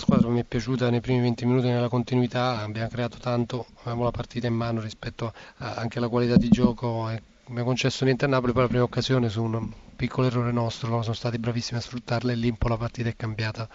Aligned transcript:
squadra 0.00 0.28
mi 0.28 0.40
è 0.40 0.44
piaciuta 0.44 0.90
nei 0.90 1.00
primi 1.00 1.20
20 1.20 1.46
minuti 1.46 1.66
nella 1.68 1.88
continuità, 1.88 2.60
abbiamo 2.60 2.88
creato 2.88 3.18
tanto, 3.18 3.66
avevamo 3.80 4.04
la 4.04 4.10
partita 4.10 4.46
in 4.46 4.54
mano 4.54 4.80
rispetto 4.80 5.32
anche 5.58 5.98
alla 5.98 6.08
qualità 6.08 6.36
di 6.36 6.48
gioco 6.48 7.08
e 7.10 7.22
abbiamo 7.50 7.68
concesso 7.68 8.04
niente 8.04 8.24
a 8.24 8.28
Napoli, 8.28 8.52
poi 8.52 8.62
la 8.62 8.68
prima 8.68 8.84
occasione 8.84 9.28
su 9.28 9.42
un 9.42 9.68
piccolo 9.96 10.28
errore 10.28 10.52
nostro, 10.52 10.88
loro 10.88 11.02
sono 11.02 11.14
stati 11.14 11.36
bravissimi 11.36 11.78
a 11.78 11.82
sfruttarla 11.82 12.32
e 12.32 12.36
lì 12.36 12.48
un 12.48 12.56
po' 12.56 12.68
la 12.68 12.76
partita 12.76 13.08
è 13.08 13.16
cambiata. 13.16 13.68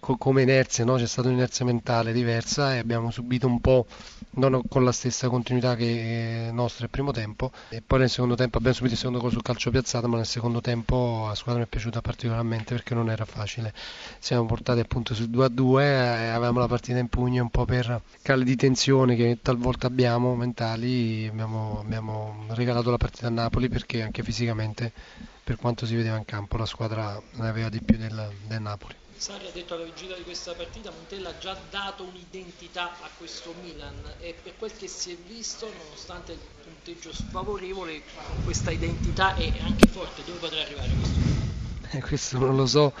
Come 0.00 0.42
inerzia, 0.42 0.84
no? 0.84 0.96
c'è 0.96 1.06
stata 1.06 1.28
un'inerzia 1.28 1.64
mentale 1.64 2.12
diversa 2.12 2.74
e 2.74 2.78
abbiamo 2.78 3.12
subito 3.12 3.46
un 3.46 3.60
po' 3.60 3.86
non 4.30 4.62
con 4.68 4.82
la 4.82 4.90
stessa 4.90 5.28
continuità 5.28 5.76
che 5.76 6.50
nostra 6.52 6.86
il 6.86 6.90
primo 6.90 7.12
tempo. 7.12 7.52
E 7.68 7.82
poi 7.86 8.00
nel 8.00 8.10
secondo 8.10 8.34
tempo 8.34 8.58
abbiamo 8.58 8.74
subito 8.74 8.94
il 8.94 8.98
secondo 8.98 9.20
gol 9.20 9.30
sul 9.30 9.42
calcio 9.42 9.70
piazzato 9.70 10.08
ma 10.08 10.16
nel 10.16 10.26
secondo 10.26 10.60
tempo 10.60 11.26
la 11.28 11.36
squadra 11.36 11.60
mi 11.60 11.66
è 11.66 11.70
piaciuta 11.70 12.00
particolarmente 12.00 12.74
perché 12.74 12.94
non 12.94 13.10
era 13.10 13.24
facile. 13.24 13.72
Siamo 14.18 14.44
portati 14.46 14.80
appunto 14.80 15.14
sul 15.14 15.28
2-2 15.30 15.80
e 15.80 15.84
avevamo 16.30 16.58
la 16.58 16.66
partita 16.66 16.98
in 16.98 17.06
pugno 17.06 17.42
un 17.42 17.50
po' 17.50 17.64
per 17.64 18.00
cali 18.22 18.42
di 18.42 18.56
tensione 18.56 19.14
che 19.14 19.38
talvolta 19.40 19.86
abbiamo 19.86 20.34
mentali 20.34 21.28
abbiamo, 21.28 21.78
abbiamo 21.80 22.44
regalato 22.48 22.85
la 22.90 22.96
partita 22.96 23.26
a 23.26 23.30
Napoli 23.30 23.68
perché 23.68 24.02
anche 24.02 24.22
fisicamente 24.22 24.92
per 25.42 25.56
quanto 25.56 25.86
si 25.86 25.94
vedeva 25.94 26.16
in 26.16 26.24
campo 26.24 26.56
la 26.56 26.66
squadra 26.66 27.20
ne 27.32 27.48
aveva 27.48 27.68
di 27.68 27.80
più 27.80 27.96
del, 27.96 28.32
del 28.46 28.60
Napoli. 28.60 28.94
Sarri 29.16 29.46
ha 29.46 29.50
detto 29.50 29.74
alla 29.74 29.84
vigilia 29.84 30.14
di 30.14 30.22
questa 30.22 30.52
partita 30.52 30.90
Montella 30.90 31.30
ha 31.30 31.38
già 31.38 31.56
dato 31.70 32.04
un'identità 32.04 32.90
a 33.00 33.08
questo 33.16 33.54
Milan 33.62 33.94
e 34.20 34.34
per 34.42 34.56
quel 34.58 34.72
che 34.76 34.88
si 34.88 35.12
è 35.12 35.16
visto 35.16 35.70
nonostante 35.84 36.32
il 36.32 36.38
punteggio 36.62 37.14
sfavorevole 37.14 38.02
questa 38.44 38.70
identità 38.70 39.34
è 39.34 39.50
anche 39.62 39.88
forte. 39.88 40.22
Dove 40.24 40.38
potrà 40.38 40.60
arrivare 40.60 40.90
questo? 41.00 41.96
Eh, 41.96 42.00
questo 42.00 42.38
non 42.38 42.56
lo 42.56 42.66
so 42.66 42.92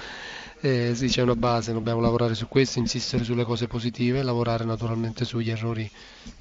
eh, 0.60 0.92
sì 0.94 1.06
c'è 1.08 1.22
una 1.22 1.36
base 1.36 1.72
dobbiamo 1.72 2.00
lavorare 2.00 2.34
su 2.34 2.48
questo 2.48 2.78
insistere 2.78 3.24
sulle 3.24 3.44
cose 3.44 3.66
positive 3.66 4.22
lavorare 4.22 4.64
naturalmente 4.64 5.24
sugli 5.24 5.50
errori 5.50 5.90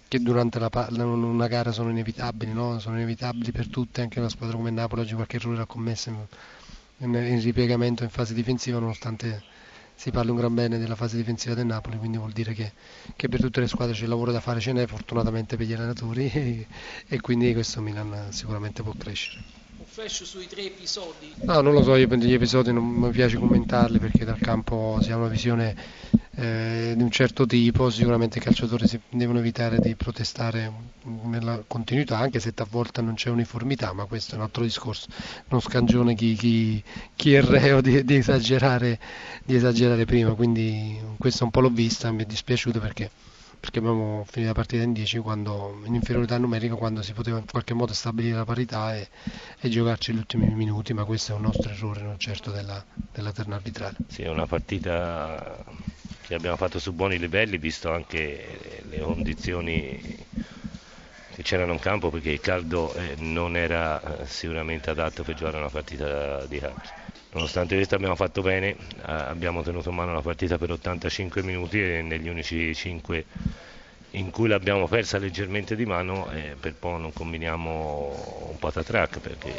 che 0.08 0.20
durante 0.20 0.60
la, 0.60 0.70
una 0.92 1.48
gara 1.48 1.72
sono 1.72 1.90
inevitabili 1.90 2.54
no? 2.54 2.80
sono 2.80 2.96
inevitabili 2.96 3.52
per 3.52 3.68
tutte 3.68 4.02
anche 4.02 4.20
una 4.20 4.30
squadra 4.30 4.56
come 4.56 4.72
Napoli 4.72 5.02
oggi 5.02 5.16
qualche 5.16 5.38
errore 5.38 5.58
l'ha 5.58 5.66
commesso 5.66 6.10
in, 6.10 7.14
in 7.14 7.42
ripiegamento 7.42 8.04
in 8.04 8.10
fase 8.10 8.34
difensiva 8.34 8.80
nonostante 8.80 9.44
si 9.96 10.12
parla 10.12 10.32
un 10.32 10.38
gran 10.38 10.54
bene 10.54 10.78
della 10.78 10.96
fase 10.96 11.16
difensiva 11.16 11.56
del 11.56 11.66
Napoli, 11.66 11.98
quindi 11.98 12.18
vuol 12.18 12.32
dire 12.32 12.54
che, 12.54 12.74
che 13.16 13.30
per 13.30 13.40
tutte 13.40 13.62
le 13.62 13.68
squadre 13.68 13.96
c'è 13.96 14.06
lavoro 14.06 14.32
da 14.32 14.42
fare, 14.42 14.60
ce 14.60 14.74
n'è 14.74 14.86
fortunatamente 14.86 15.56
per 15.56 15.66
gli 15.66 15.74
allenatori 15.74 16.30
e, 16.32 16.68
e 17.08 17.22
quindi 17.22 17.54
questo 17.54 17.82
Milan 17.82 18.28
sicuramente 18.32 18.84
può 18.84 18.94
crescere. 18.98 19.65
Un 19.86 19.92
flash 19.92 20.24
sui 20.24 20.48
tre 20.48 20.64
episodi? 20.64 21.32
No, 21.44 21.62
non 21.62 21.72
lo 21.72 21.84
so, 21.84 21.96
io 21.96 22.08
gli 22.08 22.34
episodi 22.34 22.74
non 22.74 22.84
mi 22.84 23.12
piace 23.12 23.38
commentarli 23.38 24.00
perché 24.00 24.26
dal 24.26 24.40
campo 24.40 24.98
si 25.00 25.12
ha 25.12 25.16
una 25.16 25.28
visione 25.28 25.76
eh, 26.38 26.94
di 26.98 27.04
un 27.04 27.12
certo 27.12 27.46
tipo, 27.46 27.92
sicuramente 27.92 28.40
i 28.40 28.42
calciatori 28.42 28.88
devono 29.10 29.38
evitare 29.38 29.78
di 29.78 29.94
protestare 29.94 30.72
nella 31.04 31.64
continuità, 31.68 32.18
anche 32.18 32.40
se 32.40 32.56
talvolta 32.56 33.04
non 33.04 33.14
c'è 33.14 33.30
uniformità, 33.30 33.94
ma 33.94 34.06
questo 34.06 34.34
è 34.34 34.38
un 34.38 34.44
altro 34.44 34.64
discorso, 34.64 35.08
non 35.50 35.62
scangione 35.62 36.16
chi, 36.16 36.34
chi, 36.34 36.84
chi 37.16 37.36
è 37.36 37.44
reo 37.44 37.80
di, 37.80 38.04
di, 38.04 38.16
esagerare, 38.16 39.00
di 39.44 39.54
esagerare 39.54 40.06
prima, 40.06 40.34
quindi 40.34 41.00
questo 41.20 41.44
un 41.44 41.52
po' 41.52 41.62
l'ho 41.62 41.70
vista, 41.70 42.12
mi 42.12 42.24
è 42.24 42.26
dispiaciuto 42.26 42.80
perché 42.80 43.12
perché 43.66 43.80
abbiamo 43.80 44.24
finito 44.30 44.52
la 44.52 44.60
partita 44.60 44.84
in 44.84 44.94
10 44.94 45.18
quando, 45.20 45.82
in 45.86 45.96
inferiorità 45.96 46.38
numerica 46.38 46.76
quando 46.76 47.02
si 47.02 47.14
poteva 47.14 47.40
in 47.40 47.46
qualche 47.50 47.74
modo 47.74 47.94
stabilire 47.94 48.36
la 48.36 48.46
parità 48.46 48.96
e, 48.96 49.08
e 49.60 49.70
giocarci 49.70 50.14
gli 50.14 50.18
ultimi 50.18 50.54
minuti, 50.54 50.94
ma 50.94 51.04
questo 51.04 51.32
è 51.32 51.36
un 51.36 51.42
nostro 51.42 51.72
errore, 51.72 52.02
non 52.02 52.20
certo 52.20 52.52
della, 52.52 52.84
della 53.12 53.32
terna 53.32 53.56
arbitrale. 53.56 53.96
Sì, 54.08 54.22
è 54.22 54.30
una 54.30 54.46
partita 54.46 55.64
che 56.22 56.36
abbiamo 56.36 56.58
fatto 56.58 56.78
su 56.78 56.94
buoni 56.94 57.18
livelli, 57.18 57.58
visto 57.58 57.92
anche 57.92 58.84
le 58.88 59.00
condizioni 59.00 60.00
c'erano 61.42 61.74
in 61.74 61.80
campo, 61.80 62.10
perché 62.10 62.32
il 62.32 62.40
caldo 62.40 62.94
eh, 62.94 63.16
non 63.18 63.56
era 63.56 64.02
eh, 64.02 64.26
sicuramente 64.26 64.90
adatto 64.90 65.24
per 65.24 65.36
giocare 65.36 65.58
una 65.58 65.70
partita 65.70 66.46
di 66.46 66.60
calcio. 66.60 66.92
Nonostante 67.32 67.76
questo 67.76 67.96
abbiamo 67.96 68.16
fatto 68.16 68.42
bene, 68.42 68.70
eh, 68.70 68.78
abbiamo 69.04 69.62
tenuto 69.62 69.90
in 69.90 69.96
mano 69.96 70.14
la 70.14 70.22
partita 70.22 70.58
per 70.58 70.72
85 70.72 71.44
minuti 71.44 71.82
e 71.82 72.02
negli 72.02 72.30
unici 72.30 72.74
5 72.74 73.26
in 74.16 74.32
cui 74.32 74.48
l'abbiamo 74.48 74.88
persa 74.88 75.18
leggermente 75.18 75.76
di 75.76 75.86
mano 75.86 76.30
eh, 76.32 76.56
per 76.60 76.74
poi 76.74 77.00
non 77.00 77.14
combiniamo 77.14 78.48
un 78.50 78.58
patatrack 78.58 79.20
perché 79.20 79.52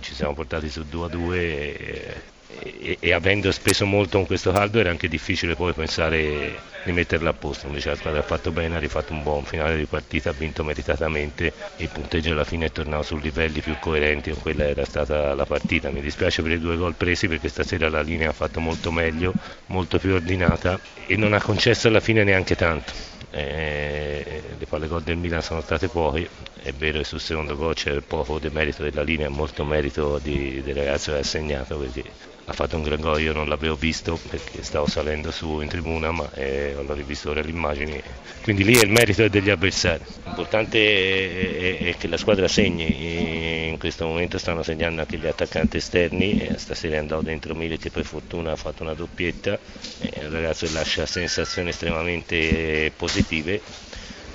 ci 0.00 0.14
siamo 0.14 0.34
portati 0.34 0.68
su 0.68 0.84
2 0.88 1.04
a 1.04 1.08
2 1.08 1.38
e, 1.38 2.14
e, 2.60 2.96
e, 3.00 3.12
avendo 3.12 3.52
speso 3.52 3.84
molto 3.84 4.16
con 4.16 4.26
questo 4.26 4.50
caldo 4.50 4.78
era 4.78 4.90
anche 4.90 5.08
difficile 5.08 5.54
poi 5.54 5.74
pensare 5.74 6.58
di 6.84 6.92
metterla 6.92 7.30
a 7.30 7.32
posto, 7.34 7.66
invece 7.66 7.90
la 7.90 7.96
squadra 7.96 8.20
ha 8.20 8.24
fatto 8.24 8.50
bene, 8.50 8.76
ha 8.76 8.78
rifatto 8.78 9.12
un 9.12 9.22
buon 9.22 9.44
finale 9.44 9.76
di 9.76 9.84
partita, 9.84 10.30
ha 10.30 10.32
vinto 10.32 10.64
meritatamente 10.64 11.52
e 11.76 11.82
il 11.82 11.90
punteggio 11.90 12.32
alla 12.32 12.44
fine 12.44 12.66
è 12.66 12.72
tornato 12.72 13.02
su 13.02 13.18
livelli 13.18 13.60
più 13.60 13.76
coerenti 13.78 14.30
con 14.30 14.40
quella 14.40 14.64
era 14.64 14.86
stata 14.86 15.34
la 15.34 15.44
partita. 15.44 15.90
Mi 15.90 16.00
dispiace 16.00 16.40
per 16.40 16.52
i 16.52 16.58
due 16.58 16.76
gol 16.76 16.94
presi 16.94 17.28
perché 17.28 17.48
stasera 17.48 17.90
la 17.90 18.00
linea 18.00 18.30
ha 18.30 18.32
fatto 18.32 18.60
molto 18.60 18.90
meglio, 18.90 19.34
molto 19.66 19.98
più 19.98 20.14
ordinata 20.14 20.80
e 21.06 21.16
non 21.16 21.34
ha 21.34 21.42
concesso 21.42 21.88
alla 21.88 22.00
fine 22.00 22.24
neanche 22.24 22.56
tanto. 22.56 23.17
Eh, 23.30 24.54
le 24.58 24.66
palle 24.66 24.86
gol 24.86 25.02
del 25.02 25.16
Milan 25.18 25.42
sono 25.42 25.60
state 25.60 25.88
poche, 25.90 26.30
è 26.54 26.72
vero 26.72 26.98
che 26.98 27.04
sul 27.04 27.20
secondo 27.20 27.56
gol 27.56 27.74
c'è 27.74 28.00
poco 28.00 28.38
di 28.38 28.48
merito 28.50 28.82
della 28.82 29.02
linea, 29.02 29.28
molto 29.28 29.64
merito 29.64 30.18
di, 30.18 30.62
del 30.62 30.74
ragazzo 30.74 31.12
che 31.12 31.18
ha 31.18 31.22
segnato 31.22 31.78
perché 31.78 32.16
ha 32.48 32.52
fatto 32.54 32.76
un 32.76 32.82
gran 32.82 32.98
gol, 33.00 33.20
io 33.20 33.34
non 33.34 33.46
l'avevo 33.46 33.76
visto 33.76 34.18
perché 34.28 34.62
stavo 34.62 34.86
salendo 34.86 35.30
su 35.30 35.60
in 35.60 35.68
tribuna 35.68 36.10
ma 36.12 36.30
eh, 36.32 36.74
l'ho 36.74 36.94
rivisto 36.94 37.28
ora 37.28 37.42
le 37.42 37.50
immagini, 37.50 38.02
quindi 38.42 38.64
lì 38.64 38.74
è 38.74 38.84
il 38.84 38.90
merito 38.90 39.28
degli 39.28 39.50
avversari. 39.50 40.02
L'importante 40.24 40.78
è, 40.78 41.78
è, 41.78 41.88
è 41.88 41.96
che 41.98 42.08
la 42.08 42.16
squadra 42.16 42.48
segni, 42.48 43.68
in 43.68 43.76
questo 43.78 44.06
momento 44.06 44.38
stanno 44.38 44.62
segnando 44.62 45.02
anche 45.02 45.18
gli 45.18 45.26
attaccanti 45.26 45.76
esterni, 45.76 46.48
stasera 46.56 46.94
è 46.94 46.98
andato 46.98 47.20
dentro 47.20 47.54
Milik 47.54 47.82
che 47.82 47.90
per 47.90 48.04
fortuna 48.04 48.52
ha 48.52 48.56
fatto 48.56 48.82
una 48.82 48.94
doppietta, 48.94 49.58
è 50.00 50.24
un 50.24 50.32
ragazzo 50.32 50.64
che 50.64 50.72
lascia 50.72 51.04
sensazioni 51.04 51.68
estremamente 51.68 52.90
positive 52.96 53.60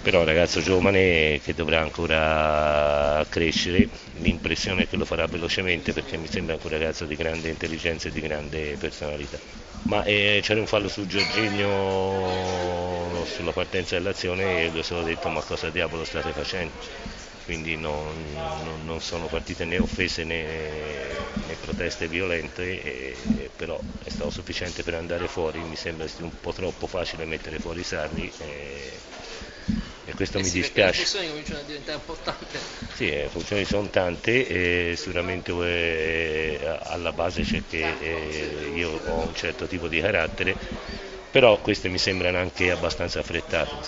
però 0.04 0.20
un 0.20 0.26
ragazzo 0.26 0.60
giovane 0.62 1.40
che 1.42 1.54
dovrà 1.56 1.80
ancora 1.82 3.26
crescere, 3.30 3.90
l'impressione 4.14 4.84
è 4.84 4.88
che 4.88 4.98
lo 4.98 5.06
farà 5.06 5.26
velocemente 5.28 5.94
perché 5.94 6.18
mi 6.18 6.28
sembra 6.28 6.54
anche 6.56 6.68
un 6.68 6.74
ragazzo 6.74 7.06
di 7.06 7.16
grande 7.16 7.50
intelligenza 7.50 8.10
e 8.10 8.12
di 8.12 8.20
grande 8.22 8.78
personalità. 8.78 9.40
Ma 9.86 10.04
eh, 10.04 10.40
c'era 10.42 10.60
un 10.60 10.68
fallo 10.68 10.88
su 10.90 11.06
Giorginio 11.06 13.24
sulla 13.26 13.52
partenza 13.54 13.96
dell'azione 13.96 14.66
e 14.66 14.70
gli 14.72 14.78
ho 14.78 14.82
solo 14.84 15.04
detto 15.04 15.30
ma 15.30 15.44
cosa 15.44 15.70
diavolo 15.72 16.04
state 16.04 16.34
facendo? 16.34 16.76
Quindi 17.44 17.76
non, 17.76 18.62
non, 18.62 18.86
non 18.86 19.02
sono 19.02 19.28
partite 19.28 19.66
né 19.66 19.78
offese 19.78 20.24
né, 20.24 21.36
né 21.42 21.58
proteste 21.58 22.08
violente, 22.08 22.82
e, 22.82 23.52
però 23.54 23.84
è 23.98 24.08
stato 24.10 24.30
sufficiente 24.30 24.82
per 24.84 24.94
andare 24.96 25.28
fuori, 25.28 25.66
mi 25.66 25.76
sembra 25.76 26.06
un 26.20 26.32
po' 26.40 26.54
troppo 26.54 26.88
facile 26.88 27.26
mettere 27.26 27.60
fuori 27.60 27.84
Sarri. 27.84 28.34
E, 28.38 29.04
e 30.14 30.16
questo 30.16 30.40
eh 30.40 30.44
mi 30.44 30.50
sì, 30.50 30.60
dispiace. 30.60 30.84
Le 30.84 30.94
funzioni 30.94 31.28
cominciano 31.30 31.60
a 31.62 31.64
diventare 31.64 31.98
importanti. 31.98 32.60
Sì, 32.88 33.10
le 33.10 33.30
funzioni 33.30 33.66
sono 33.66 33.90
tante 33.90 34.48
e 34.92 34.96
sicuramente 34.96 35.52
eh, 35.52 36.78
alla 36.84 37.12
base 37.12 37.42
c'è 37.42 37.66
che 37.66 37.94
eh, 38.00 38.70
io 38.72 38.92
ho 38.92 39.26
un 39.26 39.34
certo 39.34 39.66
tipo 39.68 39.88
di 39.88 40.00
carattere, 40.00 40.58
però 41.30 41.60
queste 41.62 41.90
mi 41.90 41.98
sembrano 41.98 42.38
anche 42.38 42.70
abbastanza 42.72 43.20
affrettate. 43.20 43.82